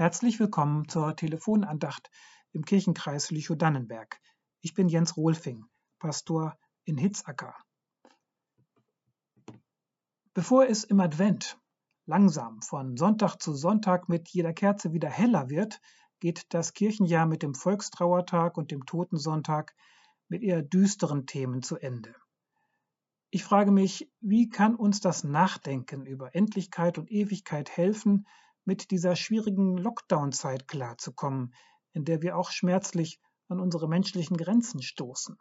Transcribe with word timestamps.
Herzlich 0.00 0.38
willkommen 0.38 0.88
zur 0.88 1.16
Telefonandacht 1.16 2.08
im 2.52 2.64
Kirchenkreis 2.64 3.32
Lüchow-Dannenberg. 3.32 4.20
Ich 4.60 4.72
bin 4.72 4.88
Jens 4.88 5.16
Rohlfing, 5.16 5.64
Pastor 5.98 6.56
in 6.84 6.96
Hitzacker. 6.96 7.56
Bevor 10.34 10.68
es 10.68 10.84
im 10.84 11.00
Advent 11.00 11.58
langsam 12.06 12.62
von 12.62 12.96
Sonntag 12.96 13.38
zu 13.42 13.54
Sonntag 13.54 14.08
mit 14.08 14.28
jeder 14.28 14.52
Kerze 14.52 14.92
wieder 14.92 15.10
heller 15.10 15.50
wird, 15.50 15.80
geht 16.20 16.46
das 16.50 16.74
Kirchenjahr 16.74 17.26
mit 17.26 17.42
dem 17.42 17.56
Volkstrauertag 17.56 18.56
und 18.56 18.70
dem 18.70 18.86
Totensonntag 18.86 19.74
mit 20.28 20.44
eher 20.44 20.62
düsteren 20.62 21.26
Themen 21.26 21.60
zu 21.60 21.76
Ende. 21.76 22.14
Ich 23.30 23.42
frage 23.42 23.72
mich, 23.72 24.08
wie 24.20 24.48
kann 24.48 24.76
uns 24.76 25.00
das 25.00 25.24
Nachdenken 25.24 26.06
über 26.06 26.36
Endlichkeit 26.36 26.98
und 26.98 27.10
Ewigkeit 27.10 27.76
helfen, 27.76 28.28
mit 28.68 28.90
dieser 28.90 29.16
schwierigen 29.16 29.78
Lockdown-Zeit 29.78 30.68
klarzukommen, 30.68 31.54
in 31.94 32.04
der 32.04 32.20
wir 32.20 32.36
auch 32.36 32.50
schmerzlich 32.50 33.18
an 33.48 33.60
unsere 33.60 33.88
menschlichen 33.88 34.36
Grenzen 34.36 34.82
stoßen. 34.82 35.38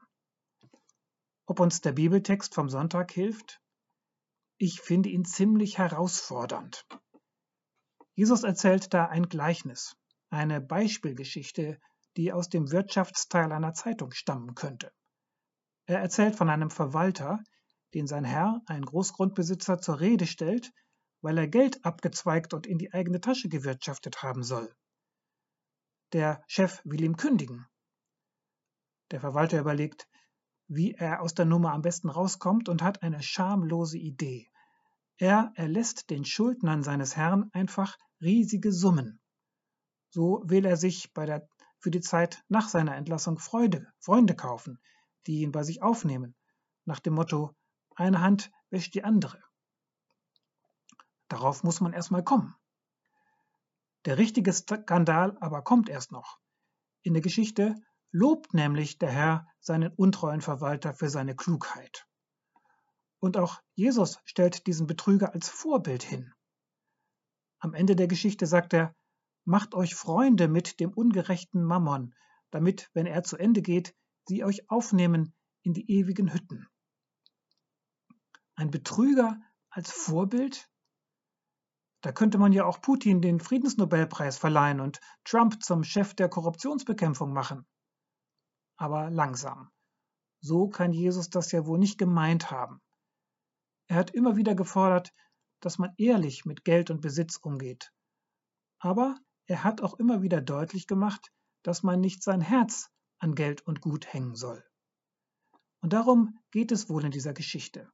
Ob 1.45 1.59
uns 1.59 1.81
der 1.81 1.91
Bibeltext 1.91 2.55
vom 2.55 2.69
Sonntag 2.69 3.11
hilft? 3.11 3.59
Ich 4.55 4.79
finde 4.79 5.09
ihn 5.09 5.25
ziemlich 5.25 5.77
herausfordernd. 5.77 6.87
Jesus 8.15 8.43
erzählt 8.43 8.93
da 8.93 9.07
ein 9.07 9.27
Gleichnis, 9.27 9.97
eine 10.29 10.61
Beispielgeschichte, 10.61 11.81
die 12.15 12.31
aus 12.31 12.47
dem 12.47 12.71
Wirtschaftsteil 12.71 13.51
einer 13.51 13.73
Zeitung 13.73 14.11
stammen 14.13 14.55
könnte. 14.55 14.93
Er 15.85 15.99
erzählt 15.99 16.37
von 16.37 16.49
einem 16.49 16.69
Verwalter, 16.69 17.43
den 17.93 18.07
sein 18.07 18.23
Herr, 18.23 18.61
ein 18.67 18.83
Großgrundbesitzer, 18.83 19.79
zur 19.79 19.99
Rede 19.99 20.27
stellt, 20.27 20.71
weil 21.21 21.37
er 21.37 21.47
Geld 21.47 21.83
abgezweigt 21.85 22.53
und 22.53 22.67
in 22.67 22.77
die 22.77 22.93
eigene 22.93 23.21
Tasche 23.21 23.49
gewirtschaftet 23.49 24.23
haben 24.23 24.43
soll. 24.43 24.73
Der 26.13 26.43
Chef 26.47 26.81
will 26.85 27.03
ihm 27.03 27.17
kündigen. 27.17 27.67
Der 29.11 29.19
Verwalter 29.19 29.59
überlegt, 29.59 30.07
wie 30.67 30.93
er 30.93 31.21
aus 31.21 31.33
der 31.33 31.45
Nummer 31.45 31.73
am 31.73 31.81
besten 31.81 32.09
rauskommt 32.09 32.69
und 32.69 32.81
hat 32.81 33.03
eine 33.03 33.23
schamlose 33.23 33.97
Idee. 33.97 34.49
Er 35.17 35.51
erlässt 35.55 36.09
den 36.09 36.25
Schuldnern 36.25 36.83
seines 36.83 37.15
Herrn 37.15 37.49
einfach 37.53 37.97
riesige 38.21 38.71
Summen. 38.71 39.19
So 40.09 40.43
will 40.45 40.65
er 40.65 40.77
sich 40.77 41.11
der, 41.13 41.47
für 41.79 41.91
die 41.91 42.01
Zeit 42.01 42.43
nach 42.47 42.69
seiner 42.69 42.95
Entlassung 42.95 43.39
Freude, 43.39 43.87
Freunde 43.99 44.35
kaufen, 44.35 44.79
die 45.25 45.41
ihn 45.41 45.51
bei 45.51 45.63
sich 45.63 45.81
aufnehmen, 45.81 46.35
nach 46.85 46.99
dem 46.99 47.15
Motto, 47.15 47.53
eine 47.95 48.21
Hand 48.21 48.51
wäscht 48.69 48.93
die 48.93 49.03
andere. 49.03 49.43
Darauf 51.27 51.63
muss 51.63 51.81
man 51.81 51.93
erstmal 51.93 52.23
kommen. 52.23 52.55
Der 54.05 54.17
richtige 54.17 54.53
Skandal 54.53 55.37
aber 55.41 55.61
kommt 55.61 55.89
erst 55.89 56.11
noch. 56.11 56.39
In 57.01 57.13
der 57.13 57.21
Geschichte 57.21 57.75
lobt 58.11 58.53
nämlich 58.53 58.97
der 58.97 59.11
Herr 59.11 59.47
seinen 59.59 59.91
untreuen 59.93 60.41
Verwalter 60.41 60.93
für 60.93 61.09
seine 61.09 61.35
Klugheit. 61.35 62.07
Und 63.19 63.37
auch 63.37 63.61
Jesus 63.73 64.19
stellt 64.25 64.67
diesen 64.67 64.87
Betrüger 64.87 65.33
als 65.33 65.49
Vorbild 65.49 66.03
hin. 66.03 66.33
Am 67.59 67.73
Ende 67.73 67.95
der 67.95 68.07
Geschichte 68.07 68.45
sagt 68.45 68.73
er, 68.73 68.95
macht 69.43 69.73
euch 69.73 69.95
Freunde 69.95 70.47
mit 70.47 70.79
dem 70.79 70.93
ungerechten 70.93 71.63
Mammon, 71.63 72.13
damit, 72.51 72.89
wenn 72.93 73.05
er 73.05 73.23
zu 73.23 73.37
Ende 73.37 73.61
geht, 73.61 73.95
sie 74.27 74.43
euch 74.43 74.69
aufnehmen 74.69 75.33
in 75.63 75.73
die 75.73 75.89
ewigen 75.91 76.31
Hütten. 76.33 76.67
Ein 78.55 78.71
Betrüger 78.71 79.41
als 79.69 79.91
Vorbild? 79.91 80.69
Da 82.01 82.11
könnte 82.11 82.37
man 82.37 82.53
ja 82.53 82.65
auch 82.65 82.81
Putin 82.81 83.21
den 83.21 83.39
Friedensnobelpreis 83.39 84.37
verleihen 84.37 84.79
und 84.79 84.99
Trump 85.23 85.63
zum 85.63 85.83
Chef 85.83 86.13
der 86.13 86.29
Korruptionsbekämpfung 86.29 87.33
machen. 87.33 87.65
Aber 88.77 89.09
langsam. 89.09 89.71
So 90.39 90.69
kann 90.69 90.93
Jesus 90.93 91.29
das 91.29 91.51
ja 91.51 91.65
wohl 91.65 91.79
nicht 91.79 91.97
gemeint 91.97 92.51
haben. 92.51 92.81
Er 93.87 93.95
hat 93.95 94.11
immer 94.11 94.35
wieder 94.35 94.53
gefordert, 94.53 95.13
dass 95.59 95.79
man 95.79 95.93
ehrlich 95.97 96.45
mit 96.45 96.63
Geld 96.63 96.91
und 96.91 97.01
Besitz 97.01 97.37
umgeht. 97.37 97.91
Aber 98.79 99.17
er 99.47 99.63
hat 99.63 99.81
auch 99.81 99.97
immer 99.97 100.21
wieder 100.21 100.41
deutlich 100.41 100.87
gemacht, 100.87 101.31
dass 101.63 101.81
man 101.81 101.99
nicht 101.99 102.21
sein 102.21 102.41
Herz 102.41 102.91
an 103.19 103.33
Geld 103.33 103.61
und 103.65 103.81
Gut 103.81 104.13
hängen 104.13 104.35
soll. 104.35 104.63
Und 105.81 105.93
darum 105.93 106.37
geht 106.51 106.71
es 106.71 106.89
wohl 106.89 107.05
in 107.05 107.11
dieser 107.11 107.33
Geschichte. 107.33 107.89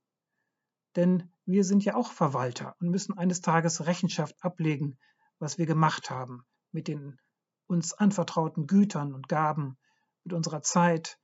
Denn 0.95 1.31
wir 1.45 1.63
sind 1.63 1.83
ja 1.83 1.95
auch 1.95 2.11
Verwalter 2.11 2.75
und 2.79 2.89
müssen 2.89 3.17
eines 3.17 3.41
Tages 3.41 3.85
Rechenschaft 3.85 4.43
ablegen, 4.43 4.97
was 5.39 5.57
wir 5.57 5.65
gemacht 5.65 6.09
haben 6.09 6.45
mit 6.71 6.87
den 6.87 7.19
uns 7.67 7.93
anvertrauten 7.93 8.67
Gütern 8.67 9.13
und 9.13 9.29
Gaben, 9.29 9.77
mit 10.23 10.33
unserer 10.33 10.61
Zeit, 10.61 11.19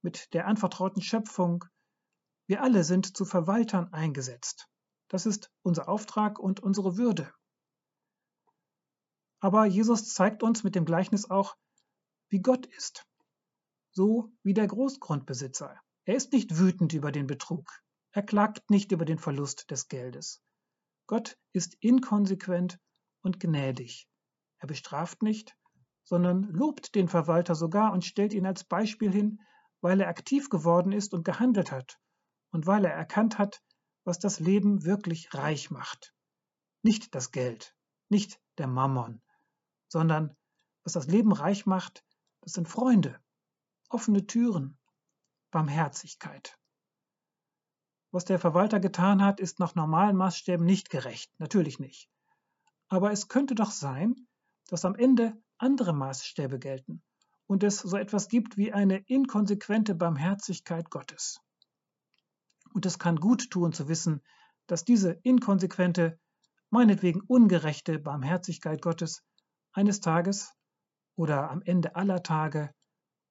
mit 0.00 0.32
der 0.32 0.46
anvertrauten 0.46 1.02
Schöpfung. 1.02 1.64
Wir 2.46 2.62
alle 2.62 2.84
sind 2.84 3.16
zu 3.16 3.24
Verwaltern 3.24 3.92
eingesetzt. 3.92 4.68
Das 5.08 5.26
ist 5.26 5.50
unser 5.62 5.88
Auftrag 5.88 6.38
und 6.38 6.60
unsere 6.60 6.96
Würde. 6.96 7.32
Aber 9.40 9.66
Jesus 9.66 10.14
zeigt 10.14 10.42
uns 10.42 10.62
mit 10.62 10.74
dem 10.74 10.84
Gleichnis 10.84 11.28
auch, 11.28 11.56
wie 12.28 12.40
Gott 12.40 12.66
ist. 12.66 13.06
So 13.90 14.32
wie 14.42 14.54
der 14.54 14.66
Großgrundbesitzer. 14.66 15.78
Er 16.04 16.14
ist 16.14 16.32
nicht 16.32 16.58
wütend 16.58 16.92
über 16.94 17.12
den 17.12 17.26
Betrug. 17.26 17.82
Er 18.14 18.22
klagt 18.22 18.68
nicht 18.70 18.92
über 18.92 19.06
den 19.06 19.18
Verlust 19.18 19.70
des 19.70 19.88
Geldes. 19.88 20.42
Gott 21.06 21.38
ist 21.52 21.76
inkonsequent 21.80 22.78
und 23.22 23.40
gnädig. 23.40 24.06
Er 24.58 24.68
bestraft 24.68 25.22
nicht, 25.22 25.56
sondern 26.04 26.42
lobt 26.42 26.94
den 26.94 27.08
Verwalter 27.08 27.54
sogar 27.54 27.92
und 27.92 28.04
stellt 28.04 28.34
ihn 28.34 28.46
als 28.46 28.64
Beispiel 28.64 29.10
hin, 29.10 29.40
weil 29.80 30.00
er 30.00 30.08
aktiv 30.08 30.50
geworden 30.50 30.92
ist 30.92 31.14
und 31.14 31.24
gehandelt 31.24 31.72
hat 31.72 31.98
und 32.50 32.66
weil 32.66 32.84
er 32.84 32.92
erkannt 32.92 33.38
hat, 33.38 33.62
was 34.04 34.18
das 34.18 34.40
Leben 34.40 34.84
wirklich 34.84 35.32
reich 35.32 35.70
macht. 35.70 36.14
Nicht 36.82 37.14
das 37.14 37.30
Geld, 37.30 37.74
nicht 38.08 38.40
der 38.58 38.66
Mammon, 38.66 39.22
sondern 39.88 40.36
was 40.84 40.92
das 40.92 41.06
Leben 41.06 41.32
reich 41.32 41.64
macht, 41.64 42.04
das 42.42 42.52
sind 42.52 42.68
Freunde, 42.68 43.20
offene 43.88 44.26
Türen, 44.26 44.78
Barmherzigkeit. 45.50 46.58
Was 48.12 48.26
der 48.26 48.38
Verwalter 48.38 48.78
getan 48.78 49.24
hat, 49.24 49.40
ist 49.40 49.58
nach 49.58 49.74
normalen 49.74 50.16
Maßstäben 50.16 50.64
nicht 50.64 50.90
gerecht, 50.90 51.32
natürlich 51.38 51.78
nicht. 51.78 52.10
Aber 52.88 53.10
es 53.10 53.28
könnte 53.28 53.54
doch 53.54 53.70
sein, 53.70 54.28
dass 54.68 54.84
am 54.84 54.94
Ende 54.94 55.42
andere 55.56 55.94
Maßstäbe 55.94 56.58
gelten 56.58 57.02
und 57.46 57.64
es 57.64 57.78
so 57.78 57.96
etwas 57.96 58.28
gibt 58.28 58.58
wie 58.58 58.72
eine 58.72 58.98
inkonsequente 58.98 59.94
Barmherzigkeit 59.94 60.90
Gottes. 60.90 61.40
Und 62.74 62.84
es 62.84 62.98
kann 62.98 63.16
gut 63.16 63.50
tun 63.50 63.72
zu 63.72 63.88
wissen, 63.88 64.22
dass 64.66 64.84
diese 64.84 65.12
inkonsequente, 65.22 66.18
meinetwegen 66.68 67.22
ungerechte 67.22 67.98
Barmherzigkeit 67.98 68.82
Gottes 68.82 69.22
eines 69.72 70.00
Tages 70.00 70.52
oder 71.16 71.50
am 71.50 71.62
Ende 71.62 71.96
aller 71.96 72.22
Tage 72.22 72.74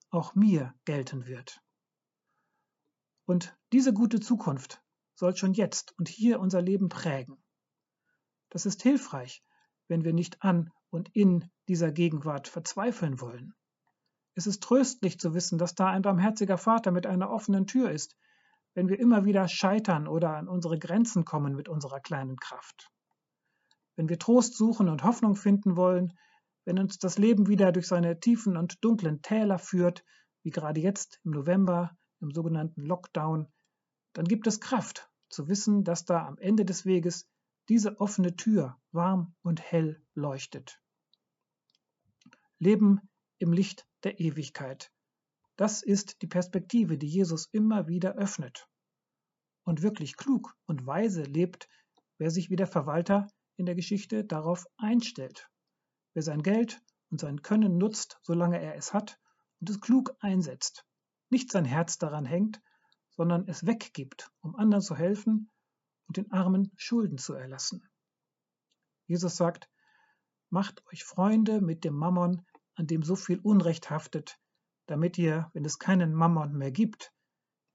auch 0.09 0.33
mir 0.33 0.73
gelten 0.85 1.27
wird. 1.27 1.61
Und 3.25 3.55
diese 3.71 3.93
gute 3.93 4.19
Zukunft 4.19 4.81
soll 5.15 5.35
schon 5.35 5.53
jetzt 5.53 5.97
und 5.97 6.09
hier 6.09 6.39
unser 6.39 6.61
Leben 6.61 6.89
prägen. 6.89 7.43
Das 8.49 8.65
ist 8.65 8.81
hilfreich, 8.81 9.43
wenn 9.87 10.03
wir 10.03 10.13
nicht 10.13 10.41
an 10.43 10.71
und 10.89 11.09
in 11.15 11.49
dieser 11.67 11.91
Gegenwart 11.91 12.47
verzweifeln 12.47 13.21
wollen. 13.21 13.53
Es 14.35 14.47
ist 14.47 14.63
tröstlich 14.63 15.19
zu 15.19 15.33
wissen, 15.33 15.57
dass 15.57 15.75
da 15.75 15.87
ein 15.87 16.01
barmherziger 16.01 16.57
Vater 16.57 16.91
mit 16.91 17.05
einer 17.05 17.29
offenen 17.29 17.67
Tür 17.67 17.91
ist, 17.91 18.15
wenn 18.73 18.87
wir 18.87 18.99
immer 18.99 19.25
wieder 19.25 19.47
scheitern 19.47 20.07
oder 20.07 20.35
an 20.37 20.47
unsere 20.47 20.79
Grenzen 20.79 21.25
kommen 21.25 21.55
mit 21.55 21.67
unserer 21.67 21.99
kleinen 21.99 22.37
Kraft. 22.37 22.89
Wenn 23.95 24.09
wir 24.09 24.19
Trost 24.19 24.55
suchen 24.55 24.87
und 24.87 25.03
Hoffnung 25.03 25.35
finden 25.35 25.75
wollen, 25.75 26.17
wenn 26.65 26.79
uns 26.79 26.97
das 26.97 27.17
Leben 27.17 27.47
wieder 27.47 27.71
durch 27.71 27.87
seine 27.87 28.19
tiefen 28.19 28.55
und 28.55 28.83
dunklen 28.83 29.21
Täler 29.21 29.59
führt, 29.59 30.03
wie 30.43 30.51
gerade 30.51 30.79
jetzt 30.79 31.19
im 31.23 31.31
November 31.31 31.91
im 32.21 32.31
sogenannten 32.31 32.81
Lockdown, 32.81 33.47
dann 34.13 34.25
gibt 34.25 34.47
es 34.47 34.61
Kraft 34.61 35.09
zu 35.29 35.47
wissen, 35.47 35.83
dass 35.83 36.05
da 36.05 36.25
am 36.27 36.37
Ende 36.37 36.65
des 36.65 36.85
Weges 36.85 37.27
diese 37.69 37.99
offene 37.99 38.35
Tür 38.35 38.79
warm 38.91 39.35
und 39.41 39.61
hell 39.61 40.01
leuchtet. 40.13 40.81
Leben 42.59 43.01
im 43.37 43.53
Licht 43.53 43.87
der 44.03 44.19
Ewigkeit. 44.19 44.91
Das 45.55 45.81
ist 45.81 46.21
die 46.21 46.27
Perspektive, 46.27 46.97
die 46.97 47.07
Jesus 47.07 47.47
immer 47.51 47.87
wieder 47.87 48.15
öffnet. 48.15 48.67
Und 49.63 49.81
wirklich 49.81 50.17
klug 50.17 50.55
und 50.65 50.85
weise 50.85 51.23
lebt, 51.23 51.69
wer 52.17 52.31
sich 52.31 52.49
wie 52.49 52.55
der 52.55 52.67
Verwalter 52.67 53.27
in 53.55 53.65
der 53.65 53.75
Geschichte 53.75 54.25
darauf 54.25 54.65
einstellt. 54.77 55.49
Wer 56.13 56.23
sein 56.23 56.41
Geld 56.41 56.81
und 57.09 57.21
sein 57.21 57.41
Können 57.41 57.77
nutzt, 57.77 58.19
solange 58.23 58.59
er 58.59 58.75
es 58.75 58.93
hat, 58.93 59.19
und 59.59 59.69
es 59.69 59.79
klug 59.79 60.15
einsetzt 60.19 60.85
nicht 61.31 61.51
sein 61.51 61.65
Herz 61.65 61.97
daran 61.97 62.25
hängt, 62.25 62.61
sondern 63.11 63.47
es 63.47 63.65
weggibt, 63.65 64.31
um 64.41 64.55
anderen 64.55 64.81
zu 64.81 64.95
helfen 64.95 65.49
und 66.07 66.17
den 66.17 66.31
Armen 66.31 66.71
Schulden 66.75 67.17
zu 67.17 67.33
erlassen. 67.33 67.87
Jesus 69.07 69.35
sagt, 69.35 69.69
macht 70.49 70.85
euch 70.87 71.03
Freunde 71.03 71.61
mit 71.61 71.83
dem 71.83 71.95
Mammon, 71.95 72.45
an 72.75 72.87
dem 72.87 73.03
so 73.03 73.15
viel 73.15 73.39
Unrecht 73.39 73.89
haftet, 73.89 74.39
damit 74.85 75.17
ihr, 75.17 75.49
wenn 75.53 75.65
es 75.65 75.79
keinen 75.79 76.13
Mammon 76.13 76.57
mehr 76.57 76.71
gibt, 76.71 77.13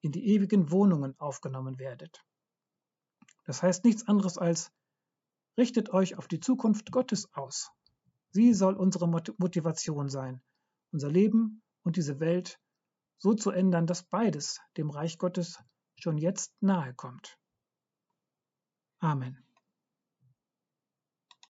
in 0.01 0.13
die 0.13 0.27
ewigen 0.29 0.71
Wohnungen 0.71 1.19
aufgenommen 1.19 1.79
werdet. 1.79 2.25
Das 3.45 3.63
heißt 3.63 3.85
nichts 3.85 4.07
anderes 4.07 4.39
als, 4.39 4.73
richtet 5.57 5.91
euch 5.91 6.17
auf 6.17 6.29
die 6.29 6.41
Zukunft 6.41 6.93
Gottes 6.93 7.33
aus. 7.35 7.71
Sie 8.31 8.53
soll 8.53 8.75
unsere 8.75 9.09
Motivation 9.09 10.09
sein, 10.09 10.43
unser 10.93 11.11
Leben 11.11 11.63
und 11.83 11.97
diese 11.97 12.21
Welt 12.21 12.61
so 13.19 13.35
zu 13.35 13.51
ändern, 13.51 13.87
dass 13.87 14.03
beides 14.03 14.61
dem 14.77 14.91
Reich 14.91 15.19
Gottes 15.19 15.59
schon 15.99 16.19
jetzt 16.19 16.53
nahe 16.61 16.95
kommt. 16.95 17.39
Amen. 18.99 19.46